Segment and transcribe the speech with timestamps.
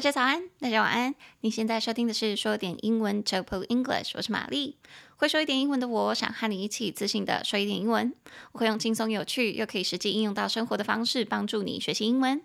[0.00, 1.14] 大家早安，大家晚安。
[1.42, 4.78] 你现在收听的是说点英文 （Chopu English），我是玛丽。
[5.16, 8.10] 会说一点英文的我，想和你一起自信的说一点英文。
[8.52, 12.40] 我会用轻松有趣又可以实际应用到生活的方式，帮助你学习英文。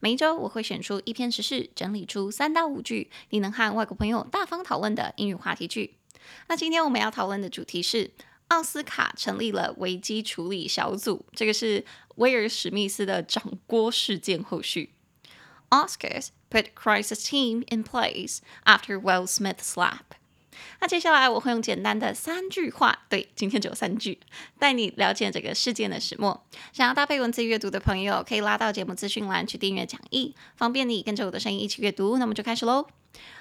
[0.00, 5.94] 每一周我会选出一篇时事，整理出三到五句你能和外国朋友大方讨论的英语话题句。
[6.48, 8.10] 那今天我们要讨论的主题是
[8.48, 11.86] 奥斯卡成立了危机处理小组，这个是
[12.16, 14.92] 威尔史密斯的掌锅事件后续。
[15.70, 20.16] Oscars put crisis team in place after Will Smith slap。
[20.80, 24.18] 那接下来我会用简单的三句话，对，今天只有三句，
[24.58, 26.44] 带你了解这个事件的始末。
[26.72, 32.18] 想要搭配文字阅读的朋友，可以拉到节目资讯栏去订阅讲义，方便你跟着我的声音一起阅读。
[32.18, 32.88] 那么就开始喽。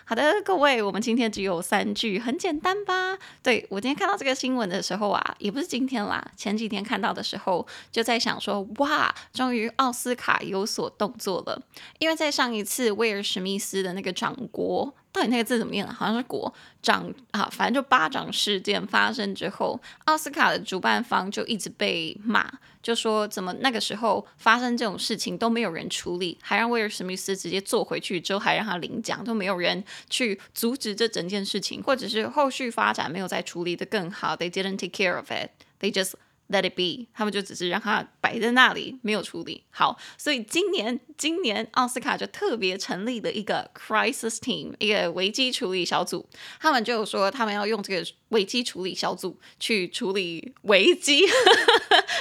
[0.09, 3.17] 好的，各位，我们今天只有三句，很简单吧？
[3.43, 11.61] 对，我今天看到这个新闻的时候啊，也不是今天啦，前几天看到的时候，就在想说，哇，终于奥斯卡有所动作了，
[11.99, 14.95] 因为在上一次威尔史密斯的那个掌国。
[15.09, 15.87] 到底那个字怎么念？
[15.87, 22.47] 好像是“国掌”啊，反正就巴掌事件发生之后，奥斯卡的主办方就一直被骂，
[22.83, 34.35] 就说怎么那个时候发生这种事情都没有人处理，还让威尔史密斯直接坐回去之后还让他领奖，都没有人去阻止这整件事情，或者是后续发展没有再处理的更好。
[34.35, 35.51] They didn't take care of it.
[35.79, 36.13] They just
[36.49, 39.99] Let it be，他们就只是让它摆在那里，没有处理好。
[40.17, 46.25] 所以今年，今年奥斯卡就特别成立了一个 crisis team，一个危机处理小组。
[46.57, 51.24] 他们就说，他们要用这个危机处理小组去处理危机。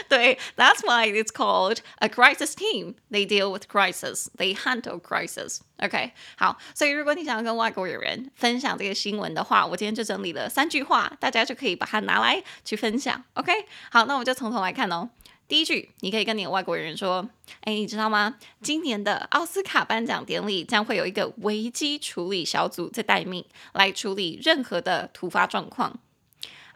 [0.07, 2.95] 对，That's why it's called a crisis team.
[3.09, 4.27] They deal with crisis.
[4.37, 5.59] They handle crisis.
[5.77, 6.57] OK，好。
[6.75, 13.23] 所以如果你想要跟外国人分享这个新闻的话，我今天就整理了三句话，大家就可以把它拿来去分享。
[13.33, 13.53] OK，
[13.89, 15.09] 好，那我们就从头来看哦。
[15.48, 17.28] 第一句，你可以跟你的外国人说
[17.62, 18.36] ：“哎，你知道吗？
[18.62, 26.00] 今年的奥斯卡颁奖典礼将会有一个危机处理小组在待命，来处理任何的突发状况。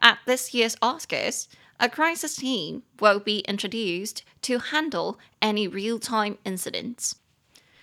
[0.01, 1.47] At this year's Oscars,
[1.79, 7.15] a crisis team will be introduced to handle any real-time incidents.”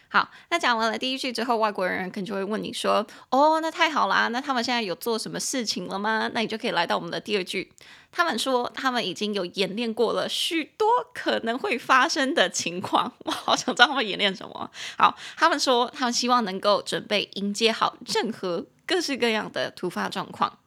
[0.10, 7.72] 好，那讲完了第一句之后，外国人可能就会问你说：“哦，那太好啦，那他们现在有做什么事情了吗？”那你就可以来到我们的第二句，
[8.12, 13.12] 他们说他们已经有演练过了许多可能会发生的情况。
[13.26, 14.72] 我好想知道他们演练什么。
[14.98, 20.60] 好，他们说他们希望能够准备迎接好任何各式各样的突发状况。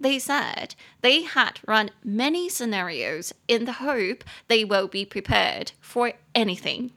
[0.00, 6.12] They said they had run many scenarios in the hope they will be prepared for
[6.34, 6.90] anything.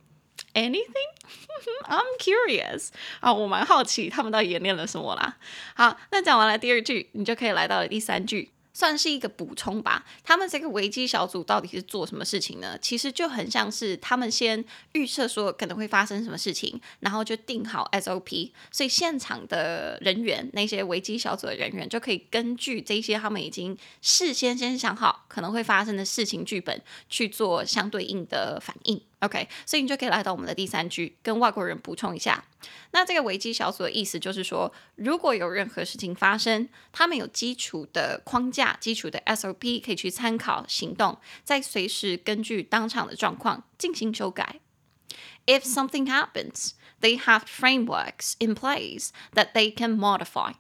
[0.54, 1.10] Anything?
[1.88, 2.90] I'm curious.
[3.20, 5.38] 啊，我蛮好奇他们到底演练了什么啦。
[5.76, 8.52] 好，那讲完了第二句，你就可以来到了第三句。
[8.74, 10.06] 算是一个补充吧。
[10.24, 12.78] 他们这个危机小组到底是做什么事情呢？
[12.82, 18.52] 其实就很像是他们先预测说可能会发生什么事情，然后就定好 SOP。
[18.72, 29.02] 所以现场的人员，那些危机小组的人员，就可以根据这些他们已经事先先想好可能会发生的事情剧本去做相对应的反应。
[29.22, 32.44] OK，所以你就可以来到我们的第三句，跟外国人补充一下。
[32.90, 44.60] 那这个危机小组的意思就是说，如果有任何事情发生，他们有基础的框架、基础的 SOP 可以去参考行动，再随时根据当场的状况进行修改。
[45.46, 50.54] If something happens, they have frameworks in place that they can modify.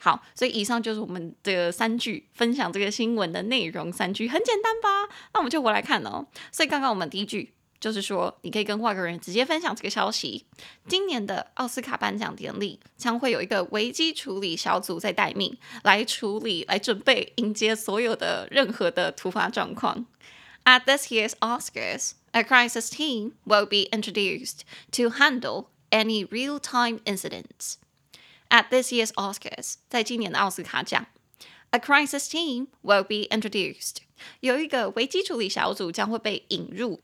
[0.00, 3.92] 好，所以以上就是我们的三句分享这个新闻的内容。
[3.92, 5.14] 三句很简单吧？
[5.32, 6.26] 那我们就回来看哦。
[6.50, 7.54] 所以刚刚我们第一句。
[7.80, 10.44] 就是说，你可以跟外国人直接分享这个消息。
[10.86, 20.04] 今年的奥斯卡颁奖典礼将会有一个危机处理小组在待命，来处理、来准备迎接所有的任何的突发状况。
[20.64, 24.60] At this year's Oscars, a crisis team will be introduced
[24.92, 27.76] to handle any real-time incidents.
[28.50, 31.06] At this year's Oscars，在今年的奥斯卡奖
[31.70, 33.96] ，a crisis team will be introduced，
[34.40, 37.00] 有一个危机处理小组将会被引入。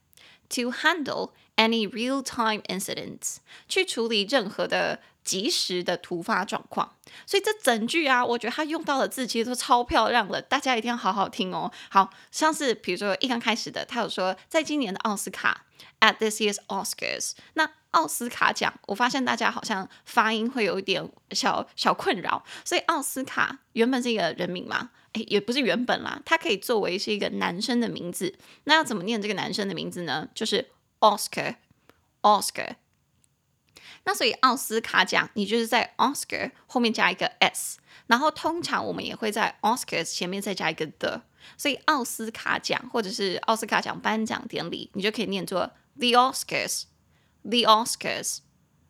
[0.49, 6.95] To handle any real-time incidents，去处理任何的即时的突发状况。
[7.25, 11.69] 所以这整句啊，我觉得他用到的字其实都超漂亮的，大家一定要好好听哦。
[11.89, 15.65] 好像是比如说一刚开始的，他有说在今年的奥斯卡
[15.99, 22.45] ，at this year's Oscars，那奥斯卡奖，我发现大家好像发音会有一点小小困扰。
[22.63, 24.91] 所以奥斯卡原本是一个人名嘛。
[25.27, 28.37] 也不是原本啦，它可以作为是一个男生的名字。
[28.65, 30.29] 那要怎么念这个男生的名字呢？
[30.33, 30.69] 就是
[30.99, 32.75] Oscar，Oscar。
[34.05, 41.23] 那所以奥斯卡奖，你就是在 Oscar 后面加一个 s，然后通常我们也会在 Oscars 前面再加一个 the。
[41.57, 48.39] 所以奥斯卡奖或者是奥斯卡奖颁奖典礼，你就可以念作 The Oscars，The Oscars。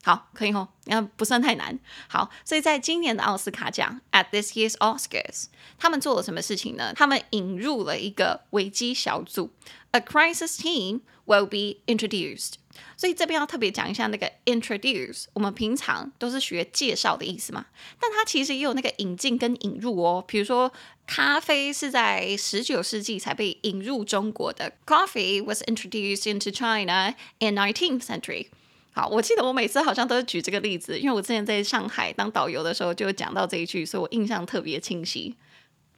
[0.04, 1.78] 好，可以哦，那不算太难。
[2.08, 5.46] 好，所以在今年的奥斯卡奖，at this year's Oscars，
[5.78, 6.94] 他们做了什么事情呢？
[6.96, 9.52] 他们引入了一个危机小组
[9.92, 12.54] ，a crisis team will be introduced。
[12.96, 17.66] 所以这边要特别讲一下那个 introduce，我们平常都是学介绍的意思嘛，
[18.00, 20.24] 但它其实也有那个引进跟引入哦。
[20.26, 20.72] 比如说，
[21.08, 28.50] 咖啡是在十九世纪才被引入中国的，Coffee was introduced into China in nineteenth century。
[28.98, 35.36] 好，我记得我每次好像都是举这个例子，因为我之前在上海当导游的时候就讲到这一句，所以我印象特别清晰。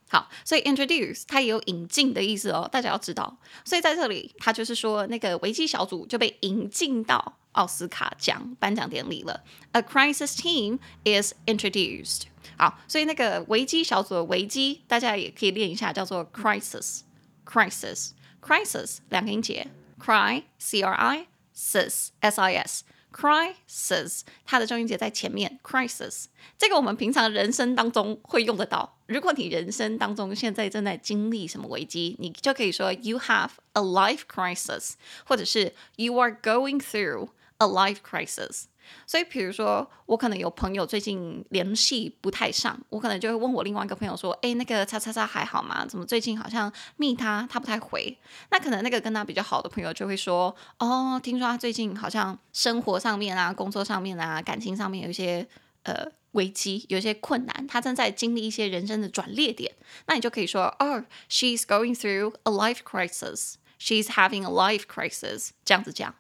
[0.10, 3.38] 好，所以 introduce 它也有引进的意思哦，大家要知道。
[3.64, 9.46] 所以在这里，它就是说那个危机小组就被引进到奥斯卡奖颁奖典礼了。
[9.72, 12.24] A crisis team is introduced。
[12.58, 19.68] 好，所以那个危机小组的危机，大家也可以练一下，叫做 crisis，crisis，crisis，两个音节
[19.98, 21.28] ，cry，c r i。
[21.60, 25.60] Sis s i s crisis，它的重音节在前面。
[25.64, 26.26] crisis
[26.58, 28.98] 这个我们平常人生当中会用得到。
[29.08, 34.94] 如果你人生当中现在正在经历什么危机，你就可以说 you have a life crisis，
[35.26, 38.66] 或者是 you are going through a life crisis。
[39.06, 45.86] 所以，比如说，我可能有朋友最近联系不太上，我可能就会问我另外一个朋友说：“诶，那个叉叉叉还好吗？
[45.86, 48.18] 怎么最近好像密他，他不太回？”
[48.52, 55.48] 那可能那个跟他比较好的朋友就会说：“哦，听说他最近好像生活上面啊、工作上面啊、感情上面有一些
[55.84, 59.74] 呃危机，有一些困难，他正在经历一些人生的转捩点。”
[60.08, 63.56] 那你就可以说：“哦，she's going through a life crisis.
[63.80, 66.14] She's having a life crisis。”这样子讲。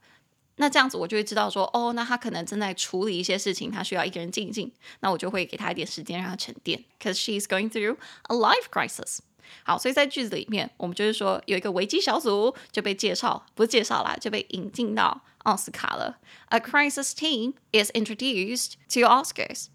[0.61, 4.69] 那这样子我就会知道说，哦，那他可能正在处理一些事情，他需要一个人静一静。
[4.99, 9.19] 那我就会给他一点时间让他沉淀，cause she's going through a life crisis。
[9.63, 16.17] 好，所以在句子里面，我们就是说有一个危机小组就被介绍，不是介绍啦，就被引进到奥斯卡了。
[16.49, 19.67] A crisis team is introduced to Oscars。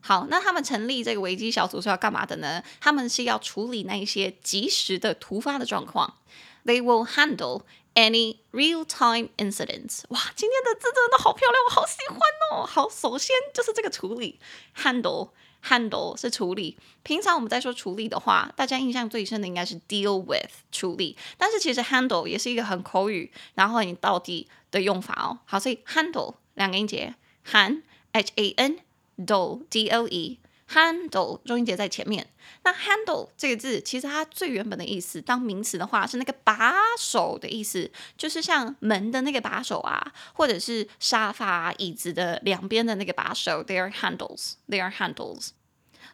[0.00, 2.62] 好，那他们成立这个危机小组是要干嘛的呢？
[2.80, 6.18] 他们是要处理那一些即时的突发的状况。
[6.66, 7.62] They will handle
[7.94, 10.02] Any real-time incidents？
[10.08, 12.18] 哇，今天的字真的好漂亮，我好喜欢
[12.50, 12.66] 哦。
[12.66, 14.40] 好，首先就是这个处理
[14.76, 16.76] ，handle，handle 是处理。
[17.04, 25.38] 平常我们在说处理的话，大家印象最深的应该是 deal with 处理，但是其实 handle 也是一个很口语，然后很到底的用法哦。
[25.44, 27.14] 好，所以 handle 两个音节
[27.46, 30.38] ，han，h-a-n，do，d-o-e。
[30.68, 32.26] Handle 重音节在前面，
[32.62, 45.50] 那 handle 这个字其实它最原本的意思，当名词的话是那个把手的意思，就是像门的那个把手啊，或者是沙发、椅子的两边的那个把手，they are handles，they are handles。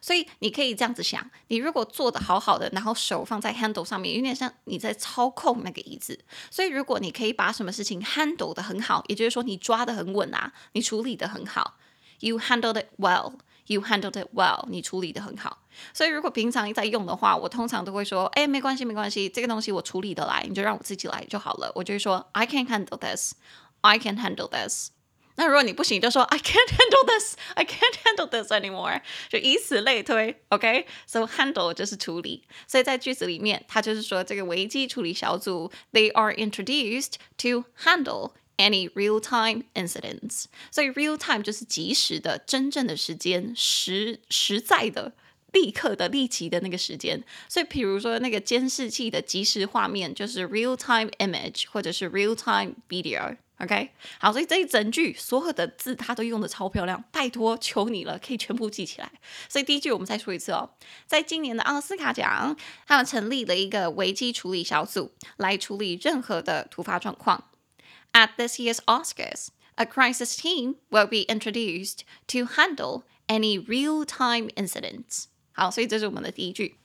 [0.03, 6.19] 所以你可以这样子想，你如果坐得好好的，然后手放在 handle 上面，有点像你在操控那个椅子。
[6.49, 11.77] 所以如果你可以把什么事情 handle 得很好，也就是说你抓得很稳啊，你处理得很好
[12.21, 13.33] ，you handled it well。
[13.70, 15.58] You handled it well，你处理得很好。
[15.92, 21.72] 所以如果平常在用的话，我通常都会说，哎，没关系，没关系，这个东西我处理得来，你就让我自己来就好了。
[21.74, 24.90] 我就会说，I can handle this，I can handle this。
[25.38, 30.40] 那如果你不行，就说 I can't handle this，I can't handle this anymore，就以此类推。
[30.48, 32.44] OK，so handle 就是处理。
[32.66, 38.30] 所以在句子里面，它就是说这个危机处理小组，they are introduced to handle。
[38.61, 45.13] Any real-time incidents，所以 real-time 就是即时的、真正的时间、实实在的、
[45.51, 47.23] 立刻的、立即的那个时间。
[47.49, 53.35] 所以，比如说那个监视器的即时画面就是 real-time image，或者是 real-time video。
[53.57, 53.89] OK，
[54.19, 59.11] 好，所以这一整句所有的字它都用得超漂亮，拜托求你了，可以全部记起来。
[59.49, 60.69] 所以第一句我们再说一次哦，
[61.07, 67.50] 在今年的奥斯卡奖，他们成立了一个危机处理小组，来处理任何的突发状况。
[68.13, 75.25] At this year's Oscars, a crisis team will be introduced to handle any real-time incidents.
[75.53, 76.77] 好，所以这是我们的第一句。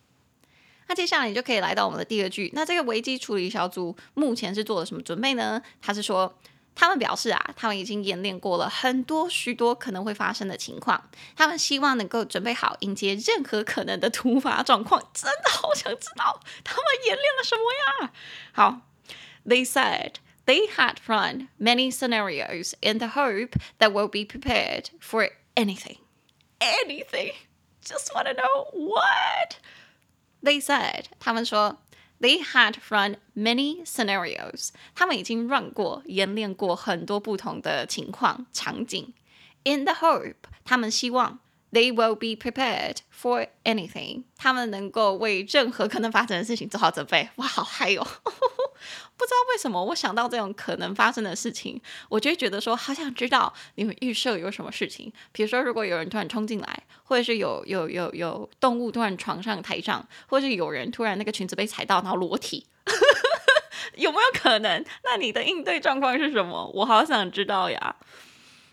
[0.88, 2.52] 那接下来你就可以来到我们的第二句。
[2.54, 5.60] 那这个危机处理小组目前是做了什么准备呢？
[5.82, 6.38] 他是说，
[6.76, 15.10] 他们表示啊，他们已经演练过了很多许多可能会发生的情况，他们希望能够准备好迎接任何可能的突发状况。
[15.12, 17.62] 真的好想知道他们演练了什么
[18.06, 18.12] 呀？
[18.52, 18.80] 好
[19.44, 20.14] ，They said.
[20.45, 25.97] They had run many scenarios in the hope that we'll be prepared for anything.
[26.59, 27.33] Anything.
[27.83, 29.57] Just want to know what?
[30.43, 31.77] They said, 他们说
[32.19, 34.69] they had run many scenarios.
[34.95, 39.13] 他们已经 run 过，演练过很多不同的情况场景。
[39.63, 41.39] In the hope，他们希望
[41.71, 44.23] they will be prepared for anything.
[44.35, 47.29] 他们能够为任何可能发生的事情做好准备。
[47.35, 48.07] 哇，好嗨哦！
[49.16, 55.12] 不知道为什么，我想到这种可能发生的事情，我就觉得说，好想知道你们预设有什么事情。
[55.32, 62.66] 比如说，如果有人突然冲进来，或者是有有有有动物突然闯上台上，或者是有人突然那个裙子被踩到，然后裸体，
[63.96, 64.84] 有没有可能？
[65.04, 66.70] 那你的应对状况是什么？
[66.74, 67.96] 我好想知道呀。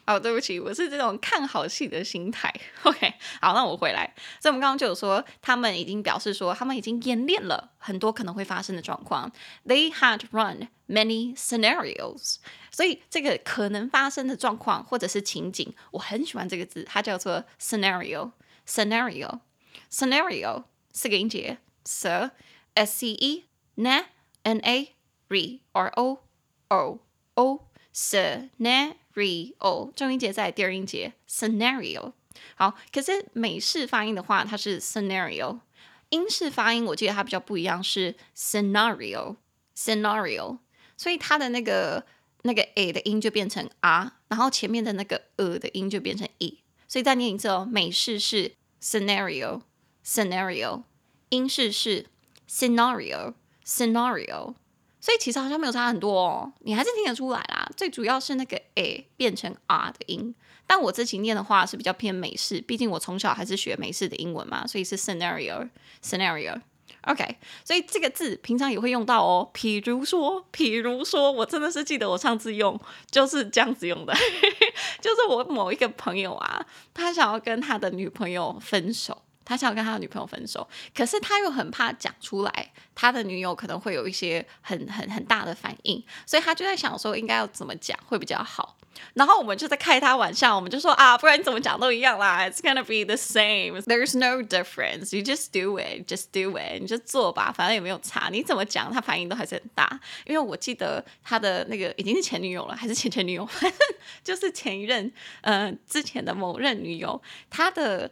[0.05, 2.53] 哦，对不起，我是这种看好戏的心态。
[2.83, 4.13] OK，好，那我回来。
[4.41, 9.31] 所以我们刚刚就有说，他们已经表示说，他们已经演练了很多可能会发生的状况。
[9.65, 12.36] They had run many scenarios。
[12.69, 18.31] 所以这个可能发生的状况或者是情景，我很喜欢这个字，它叫做 scenario。
[18.67, 23.45] scenario，scenario 四个音节，s，s c e
[23.75, 24.93] n a
[25.29, 26.24] r r o
[26.67, 27.00] o
[27.36, 28.95] o scenario。
[29.13, 32.13] Re o 重音节在第二音节 scenario
[32.55, 35.60] 好，可是美式发音的话，它是 scenario，
[36.10, 39.38] 英式发音我记得它比较不一样，是 scenario
[39.77, 40.58] scenario，
[40.98, 42.05] 所以它的那个
[42.41, 49.62] 那个 a 的音就变成 r，然后前面的那个呃的音就变成 e，所以再念一次哦，美式是 scenario
[50.03, 50.84] scenario，
[51.29, 52.08] 英式是
[52.50, 54.55] scenario scenario。
[55.03, 57.69] 所以其实好像没有差很多哦，你还是听得出来啦。
[57.75, 60.33] 最主要是那个 a 变成 r 的音，
[60.65, 65.67] 但我自己念的话是比较偏美式，毕竟我从小还是学美式的英文嘛，所以是 scenario
[66.01, 66.57] scenario。
[67.01, 69.51] OK，所以这个字平常也会用到哦。
[69.53, 72.79] 譬如说，譬如说，我真的是记得我上次用
[73.12, 74.13] 就是这样子用的，
[75.01, 79.22] 就是我某一个朋友啊，他想要跟他的女朋友分手。
[79.45, 88.77] 他想要跟他的女朋友分手，可是他又很怕讲出来，他的女友可能会有一些很很很大的反应，所以他就在想说应该要怎么讲会比较好。
[89.15, 93.81] 然后我们就在开他玩笑，我们就说啊，不然你怎么讲都一样啦， It's gonna be the same.
[93.81, 95.15] There's no difference.
[95.17, 96.79] You just do it, just do it.
[96.79, 98.29] 你就做吧，反正也没有差。
[98.31, 100.00] 你怎么讲，他反应都还是很大。
[100.25, 103.50] 因为我记得他的那个已经是前女友了，还是前前女友，
[104.23, 107.19] 就是前一任，嗯、呃，之前的某任女友，
[107.50, 108.09] 他的。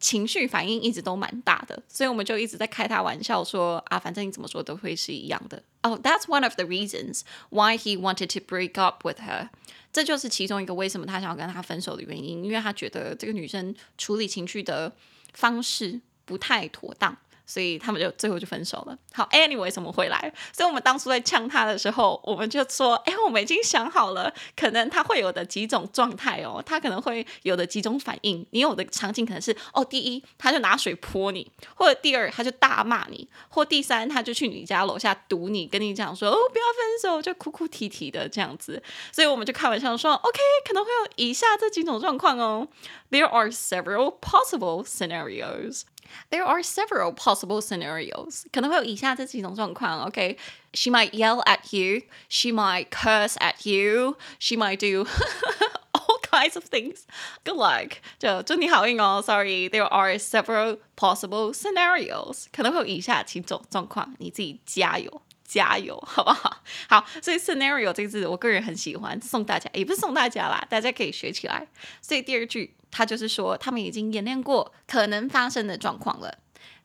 [0.00, 5.62] 情绪反应一直都蛮大的，所以我们就一直在开他玩笑说啊，反正你怎么说都会是一样的。
[5.82, 9.48] 哦、oh，That's one of the reasons why he wanted to break up with her。
[9.92, 14.92] 这就是其中一个为什么他想要跟他分手的原因，因为他觉得这个女生处理情绪的
[15.32, 17.16] 方式不太妥当。
[17.48, 18.96] 所以他们就最后就分手了。
[19.14, 20.30] 好，Anyway，怎么回来？
[20.52, 28.46] 所以我们当初在呛他的时候，我们就说：哎，我们已经想好了，可能他会有的几种状态哦，他可能会有的几种反应。
[28.50, 31.42] 你有的场景可能是：哦，第一，他就拿水泼你；
[31.74, 38.82] 或者第二，他就大骂你；或第三，他就去你家楼下堵你，跟你讲说：哦，不要分手，就哭哭啼啼的这样子。
[39.10, 42.68] 所以我们就开玩笑说：OK，可能会有以下这几种状况哦。
[43.10, 45.84] There are several possible scenarios.
[46.29, 48.43] There are several possible scenarios.
[48.51, 50.37] 可能会有以下这几种状况，OK?
[50.73, 52.03] She might yell at you.
[52.29, 54.17] She might curse at you.
[54.39, 55.05] She might do
[55.91, 57.01] all kinds of things.
[57.43, 57.97] Good luck.
[58.19, 59.21] 就祝你好运哦。
[59.23, 62.45] Sorry, there are several possible scenarios.
[62.51, 65.21] 可能会有以下几种状况，你自己加油。
[65.48, 66.62] 加油， 好不好？
[66.90, 71.66] 好，所以 scenario 这个字，我个人很喜欢，送大家，也不是送大家啦，大家可以学起来。
[72.02, 76.38] 所以第二句，他就是说，他们已经演练过可能发生的状况了。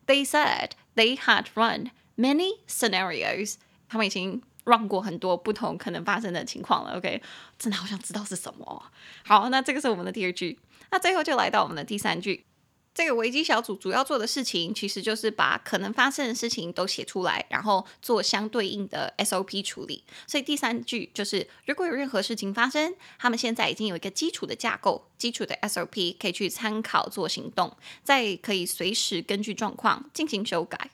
[0.06, 3.56] They said they had run many scenarios。
[3.86, 6.96] 他们已经 run 过很多不同可能发生的情况了。
[6.96, 7.22] OK，
[7.58, 8.90] 真的好想知道是什么。
[9.24, 10.58] 好，那这个是我们的第二句。
[10.90, 12.46] 那最后就来到我们的第三句。
[12.94, 20.04] 这个危机小组主要做的事情，其实就是把可能发生的事情都写出来，然后做相对应的 SOP 处理。
[20.28, 30.90] 所以第三句就是，如果有任何事情发生，他们现在已经有一个基础的架构、基础的 SOP 可以去参考做行动，再可以随时根据状况进行修改。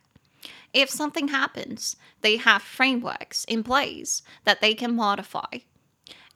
[0.73, 1.93] If something happens,
[2.23, 5.61] they have frameworks in place that they can modify.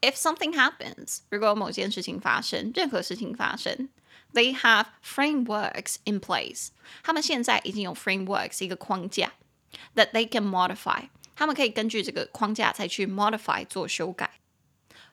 [0.02, 3.88] If something happens，如果某件事情发生，任何事情发生。
[4.34, 6.68] They have frameworks in place.
[7.02, 9.32] 他们现在已经有 frameworks 一个框架
[9.94, 11.08] ，that they can modify.
[11.36, 14.30] 他们可以根据这个框架再去 modify 做修改。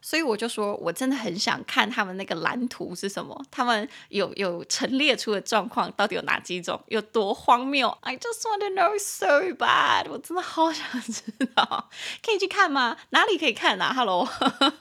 [0.03, 3.39] 所以我就说，我真的很想看他们那个蓝图是什么。
[3.51, 6.81] 他们有有陈列出的状况到底有哪几种？
[6.87, 10.09] 有多荒谬？I just want to know so bad.
[10.09, 11.21] 我真的好想知
[11.53, 11.91] 道，
[12.25, 12.97] 可以去看吗？
[13.11, 14.27] 哪里可以看啊？Hello，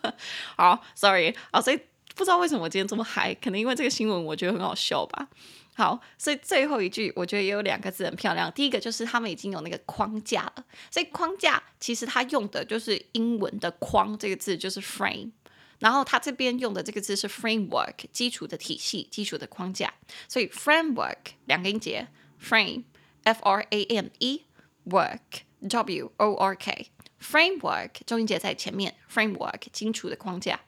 [0.57, 1.81] 好，Sorry，啊，所以。
[2.15, 5.29] 不知道为什么我今天这么嗨，可能因为这个新闻我觉得很好笑吧。
[5.75, 8.53] 好，所以最后一句我觉得也有两个字很漂亮。
[8.53, 15.31] 第一个就是他们已经有那个框架了，所以框架其实它用的就是英文的“框”这个字，就是 frame。
[15.79, 19.95] 然后它这边用的这个字是 framework，基础的体系、基础的框架。
[20.29, 22.09] 所以 framework 两个音节
[22.43, 26.91] ，frame，f r a m e，work，w o r k。
[27.23, 30.61] framework 重音节在前面，framework 基础的框架。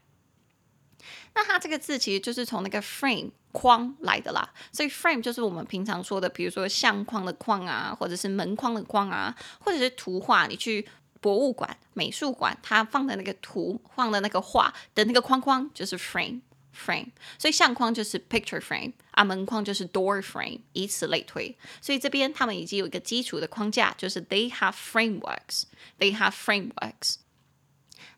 [1.34, 10.86] 那它这个字其实就是从那个 frame 框来的啦，所以 frame 就是我们平常说的，比如说相框的框啊，或者是门框的框啊，或者是图画，你去
[11.20, 16.40] 博物馆、美术馆，它放的那个图、放的那个画的那个框框就是 frame。
[16.74, 17.08] frame，
[17.38, 21.54] 所以相框就是 picture frame 啊，门框就是 door frame，以此类推。
[21.82, 27.16] 所以这边他们已经有一个基础的框架，就是 they have frameworks，they have frameworks。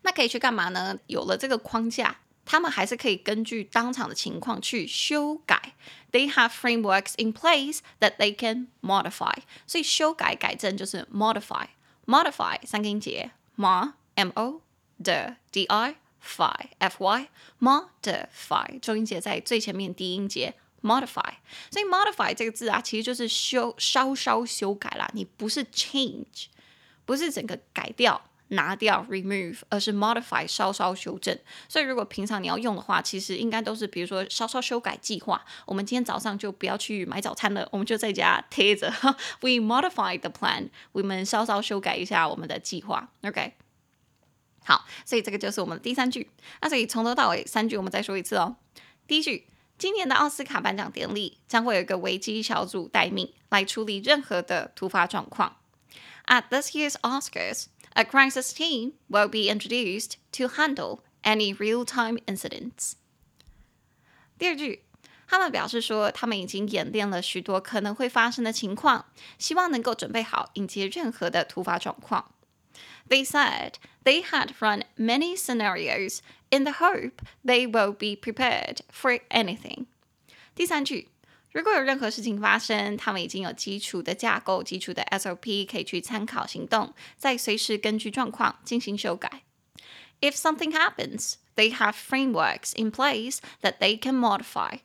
[0.03, 0.97] 那可以去干嘛呢？
[1.07, 5.74] 有了这个框架，他们还是可以根据当场的情况去修改。
[6.12, 9.36] They have frameworks in place that they can modify。
[9.66, 14.62] 所以修改、改正就是 modify，modify 三个音节，mo m o
[15.02, 17.28] d d i。Fy, f y,
[17.60, 20.52] modify，重音节在最前面，低音节
[20.82, 21.32] modify，
[21.70, 25.10] 所以 modify 这个字啊，其实就是修稍稍修改啦。
[25.14, 26.48] 你不是 change，
[27.06, 31.37] 不是整个改掉、 拿掉 remove，而是 modify 稍稍修正。
[31.67, 35.43] 所以如果平常你要用的话，其实应该都是比如说稍稍修改计划。
[35.65, 38.91] 我们今天早上就不要去买早餐了，我们就在家贴着。
[39.41, 43.09] We modify the plan，我们稍稍修改一下我们的计划。
[43.23, 43.53] OK。
[44.63, 46.29] 好，所以这个就是我们的第三句。
[46.59, 48.55] 那所以从头到尾三句我们再说一次哦。
[49.05, 49.47] 第一句，
[49.77, 55.57] 今年的奥斯卡颁奖典礼将会有一个危机小组待命来处理任何的突发状况。
[56.25, 62.92] At this year's Oscars, a crisis team will be introduced to handle any real-time incidents。
[64.38, 64.82] 第二句，
[65.26, 69.06] 他们表示说他们已经演练了许多可能会发生的情况，
[69.38, 72.32] 希望能够准备好迎接任何的突发状况。
[73.08, 73.74] They said
[74.04, 79.86] they had run many scenarios in the hope they will be prepared for anything.
[80.54, 81.08] 第三句，
[81.54, 89.42] 如果有任何事情发生，他们已经有基础的架构、基础的 SOP 可以去参考行动，再随时根据状况进行修改。
[90.20, 94.80] If something happens, they have frameworks in place that they can modify.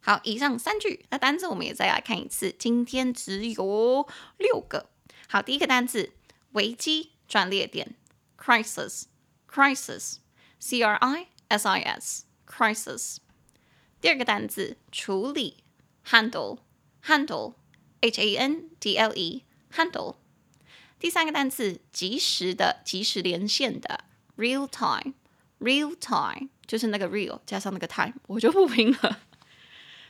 [0.00, 2.54] 好，以上三句，那单字我们也再来看一次。
[2.58, 4.90] 今天只有六个。
[5.28, 6.12] 好，第一个单字，
[6.52, 7.12] 危机。
[7.28, 7.94] 转捩点，
[8.42, 13.18] crisis，crisis，c r i s i s，crisis。
[14.00, 15.61] 第二个单词处理
[16.07, 20.15] ，handle，handle，h a n d l e，handle。
[20.99, 24.05] 第三个单词即时的、即时连线的
[24.37, 29.19] ，real time，real time，就是那个 real 加上那个 time，我就不拼了。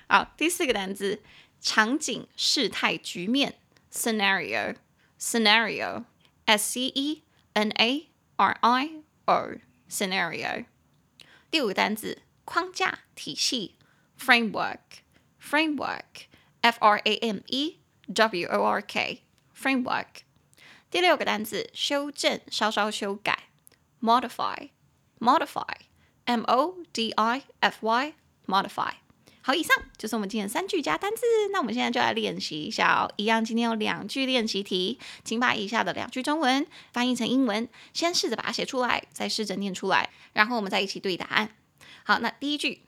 [0.08, 1.22] 好，第四个单词
[1.60, 3.60] 场景、事态、局面
[3.92, 6.06] ，scenario，scenario。
[6.46, 8.90] S C E N A R I
[9.24, 9.52] O
[9.90, 10.66] scenario。
[11.50, 13.76] 第五个单词框架体系
[14.20, 14.80] framework
[15.44, 16.28] framework
[16.62, 17.80] F R A M E
[18.14, 19.24] W O R K
[19.56, 20.24] framework。
[20.90, 23.50] 第六个单词修正稍稍修改
[24.02, 24.70] modify
[25.20, 25.76] modify
[26.26, 28.14] M O D I F Y
[28.46, 28.94] modify。
[29.46, 31.24] 好，以上就是我们今天三句加单字。
[31.52, 33.12] 那我们现在就来练习一下哦。
[33.18, 41.54] 一样，今天有两句练习题，请把以下的两句中文翻译成英文，先试着把它写出来，再试着念出来，然后我们再一起对答案。
[42.06, 42.84] 好，那第一句，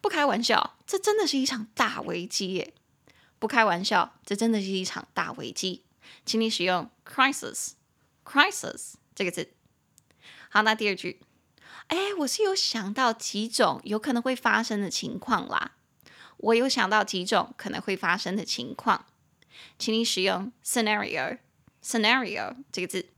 [0.00, 2.74] 不开玩笑，这真的是一场大危机耶！
[3.38, 5.84] 不开玩笑，这真的是一场大危机。
[6.24, 9.52] 请你使用 crisis，crisis 这个字。
[10.48, 11.20] 好，那第二句，
[11.88, 15.72] 哎，我是有想到几种有可能会发生的情况啦。
[16.38, 19.06] 我有想到几种可能会发生的情况，
[19.78, 21.38] 请你使用 scenario
[21.82, 23.10] scenario 这个字。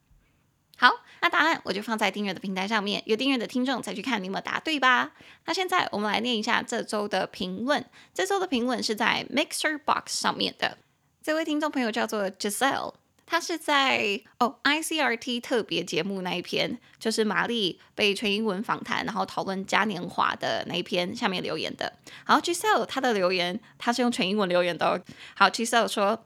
[0.80, 0.90] 好，
[1.20, 5.12] 那答案我就放在订阅的平台上面，有订阅的听众再去看你有没答对吧。
[5.44, 10.78] 那现在我们来念一下这周的评论，这周的评论是在 Mixer Box 上面的，
[11.22, 12.94] 这位听众朋友叫做 Giselle。
[13.26, 21.92] 他是在哦，ICRT 特别节目那一篇，就是玛丽被全英文访谈，然后讨论嘉年华的那一篇下面留言的。
[22.24, 24.98] 好，Giselle 他的留言，他是用全英文留言的哦。
[25.36, 26.24] 好，Giselle 说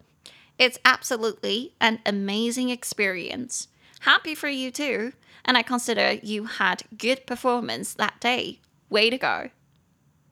[0.58, 3.64] ：“It's absolutely an amazing experience.
[4.03, 8.59] Happy for you too, and I consider you had good performance that day.
[8.89, 9.51] Way to go!”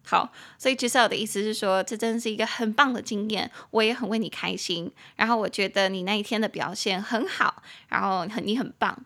[0.10, 4.91] 好，所以 Giselle 的意思是说，这真是一个很棒的经验，我也很为你开心。
[5.17, 9.03] 然后我觉得你那一天的表现很好，然后很你很棒。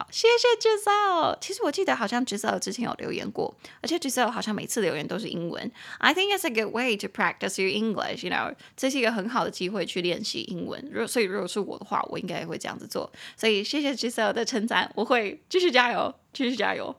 [0.00, 1.36] 好，谢谢 Giselle。
[1.42, 5.70] 其实我记得好像 Giselle 之前有留言过，而且 Giselle 好像每次留言都是英文。
[5.98, 8.24] I think it's a good way to practice your English.
[8.24, 10.88] You know，这是一个很好的机会去练习英文。
[10.90, 13.12] 如所以如果是我的话，我应该也会这样子做。
[13.36, 16.96] 所以谢谢 Giselle 的称赞，我会继续加油，继续加油。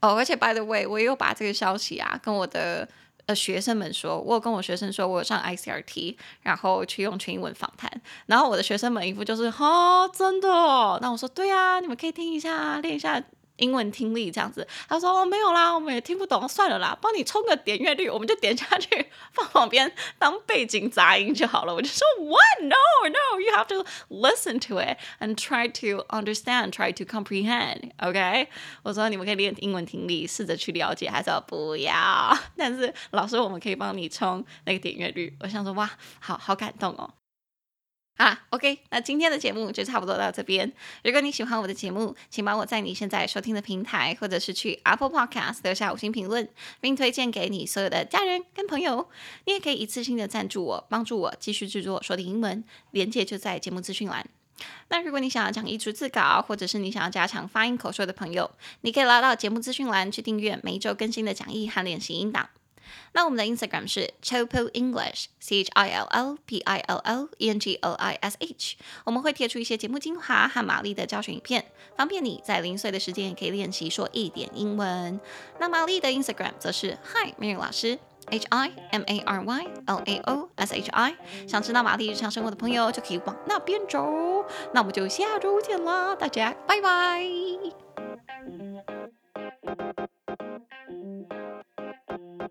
[0.00, 2.88] 哦，而且 by the way，我也有把这个消息啊跟我的
[3.28, 7.90] 呃学生们说，我有跟我学生说我有上 ICRT，然后去用全英文访谈，
[8.26, 10.48] 然后我的学生们一副就是哈、哦、真的，
[11.02, 13.22] 那我说对啊，你们可以听一下，练一下。
[13.58, 21.74] 英文听力这样子，他说哦没有啦，我们也听不懂，算了啦，帮你冲个点阅率，我们就点下去放旁边当背景杂音就好了。
[21.74, 22.62] 我就说 What?
[22.62, 27.90] No, no, you have to listen to it and try to understand, try to comprehend.
[27.98, 28.48] OK？
[28.82, 32.36] 我说你们可以练英文听力，试着去了解，还是要不要？
[32.56, 35.36] 但是老师，我们可以帮你冲那个点阅率。
[35.40, 35.90] 我想说哇，
[36.20, 37.10] 好好感动哦。
[38.18, 40.70] 啊，OK，那今天的节目就差不多到这边。
[41.04, 46.48] 如果你喜欢我的节目，请帮我在你现在收听的平台，或者是去 Apple Podcast 留下五星评论，
[46.80, 49.08] 并推荐给你所有的家人跟朋友。
[49.44, 54.26] 你也可以一次性的赞助我，帮助我继续制作说的英文，连接就在节目资讯栏。
[54.88, 58.50] 那如果你想要讲义逐字稿，或者是你想要加强发音口说的朋友，
[58.80, 62.50] 你可以拉到节目资讯栏去订阅每一周更新的讲义和练习音档。
[63.12, 67.76] 那我们的 Instagram 是 Chill English，C H I L L P I L L E N G
[67.76, 68.76] L I S H。
[69.04, 71.64] 我们会贴出一些节目精华和玛丽的教学影片，
[71.96, 75.20] 方便你在零碎的时间也可以练习说一点英文。
[75.58, 80.90] 那玛丽的 Instagram 则是 Hi Mary 老师，H I M A R Y L A O S H
[80.90, 81.16] I。
[81.46, 84.44] 想知道玛丽日常生活的朋友就可以往那边走。
[84.72, 87.24] 那我们就下周见啦，大家拜拜。